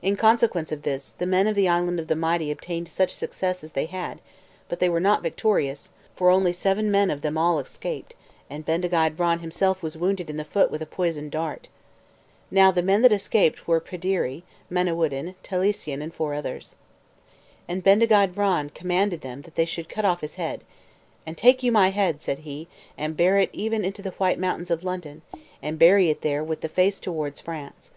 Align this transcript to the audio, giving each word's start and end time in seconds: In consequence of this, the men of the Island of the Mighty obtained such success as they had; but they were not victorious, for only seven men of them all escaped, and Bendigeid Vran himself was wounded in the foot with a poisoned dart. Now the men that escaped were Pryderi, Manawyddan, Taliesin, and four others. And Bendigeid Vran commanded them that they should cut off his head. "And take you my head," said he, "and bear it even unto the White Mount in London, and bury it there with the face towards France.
In 0.00 0.16
consequence 0.16 0.72
of 0.72 0.80
this, 0.80 1.10
the 1.10 1.26
men 1.26 1.46
of 1.46 1.54
the 1.54 1.68
Island 1.68 2.00
of 2.00 2.06
the 2.06 2.16
Mighty 2.16 2.50
obtained 2.50 2.88
such 2.88 3.10
success 3.10 3.62
as 3.62 3.72
they 3.72 3.84
had; 3.84 4.22
but 4.66 4.78
they 4.80 4.88
were 4.88 4.98
not 4.98 5.22
victorious, 5.22 5.90
for 6.16 6.30
only 6.30 6.54
seven 6.54 6.90
men 6.90 7.10
of 7.10 7.20
them 7.20 7.36
all 7.36 7.58
escaped, 7.58 8.14
and 8.48 8.64
Bendigeid 8.64 9.14
Vran 9.14 9.40
himself 9.40 9.82
was 9.82 9.94
wounded 9.98 10.30
in 10.30 10.38
the 10.38 10.44
foot 10.46 10.70
with 10.70 10.80
a 10.80 10.86
poisoned 10.86 11.32
dart. 11.32 11.68
Now 12.50 12.70
the 12.70 12.80
men 12.80 13.02
that 13.02 13.12
escaped 13.12 13.68
were 13.68 13.78
Pryderi, 13.78 14.42
Manawyddan, 14.70 15.34
Taliesin, 15.42 16.00
and 16.00 16.14
four 16.14 16.32
others. 16.32 16.74
And 17.68 17.82
Bendigeid 17.82 18.34
Vran 18.34 18.72
commanded 18.72 19.20
them 19.20 19.42
that 19.42 19.56
they 19.56 19.66
should 19.66 19.86
cut 19.90 20.06
off 20.06 20.22
his 20.22 20.36
head. 20.36 20.64
"And 21.26 21.36
take 21.36 21.62
you 21.62 21.70
my 21.70 21.90
head," 21.90 22.22
said 22.22 22.38
he, 22.38 22.68
"and 22.96 23.18
bear 23.18 23.38
it 23.38 23.50
even 23.52 23.84
unto 23.84 24.00
the 24.00 24.12
White 24.12 24.38
Mount 24.38 24.70
in 24.70 24.78
London, 24.80 25.20
and 25.62 25.78
bury 25.78 26.08
it 26.08 26.22
there 26.22 26.42
with 26.42 26.62
the 26.62 26.70
face 26.70 26.98
towards 26.98 27.42
France. 27.42 27.90